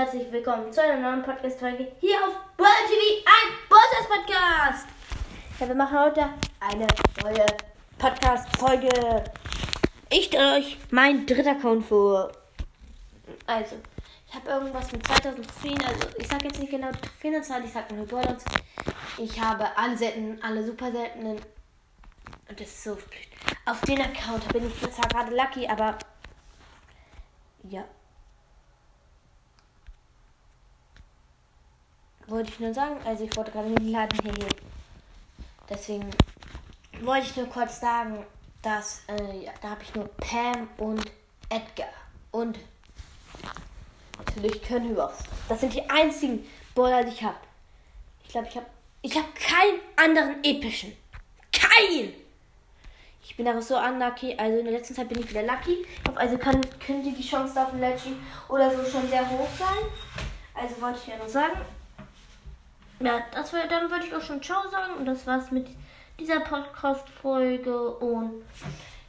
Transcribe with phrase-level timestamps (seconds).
[0.00, 4.86] herzlich willkommen zu einer neuen Podcast-Folge hier auf Ball TV, ein Bosses Podcast.
[5.58, 6.26] Ja, wir machen heute
[6.58, 6.86] eine
[7.22, 7.44] neue
[7.98, 9.24] Podcast-Folge.
[10.08, 12.32] Ich stelle euch meinen dritten Account vor.
[13.44, 13.76] Also,
[14.26, 17.72] ich habe irgendwas mit 2000 Trophäen, also ich sag jetzt nicht genau die Trophäenanzahl, ich
[17.72, 18.42] sag nur Brawlers.
[19.18, 21.36] Ich habe alle seltenen, alle super seltenen.
[22.48, 23.28] Und das ist so blöd.
[23.66, 25.98] Auf den Account bin ich zwar gerade lucky, aber
[27.64, 27.84] ja.
[32.30, 34.54] Wollte ich nur sagen, also ich wollte gerade in den Laden hier gehen.
[35.68, 36.08] Deswegen
[37.02, 38.24] wollte ich nur kurz sagen,
[38.62, 41.10] dass, äh, ja, da habe ich nur Pam und
[41.48, 41.88] Edgar.
[42.30, 42.56] Und
[44.18, 45.18] natürlich Könhübers.
[45.48, 47.34] Das sind die einzigen Baller, die ich habe.
[48.22, 48.66] Ich glaube, ich habe
[49.02, 50.96] ich hab keinen anderen epischen.
[51.52, 52.12] Kein!
[53.24, 54.36] Ich bin aber so unlucky.
[54.38, 55.84] Also in der letzten Zeit bin ich wieder lucky.
[56.14, 58.18] Also kann, könnte die Chance auf ein Legend
[58.48, 59.84] oder so schon sehr hoch sein.
[60.54, 61.60] Also wollte ich ja nur sagen.
[63.00, 64.94] Ja, das war, dann würde ich auch schon Ciao sagen.
[64.98, 65.68] Und das war's mit
[66.18, 67.92] dieser Podcast-Folge.
[67.96, 68.44] Und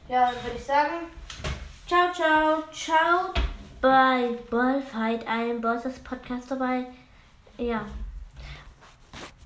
[0.08, 1.08] ja, würde ich sagen.
[1.86, 3.34] Ciao, ciao, ciao
[3.82, 6.86] bei Ballfight, einem Bosses Podcast dabei.
[7.58, 7.84] Ja.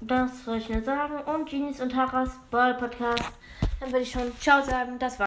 [0.00, 1.18] Das wollte ich nur sagen.
[1.24, 3.24] Und Genies und Haras Ball Podcast.
[3.80, 4.98] Dann würde ich schon Ciao sagen.
[5.00, 5.24] Das war's.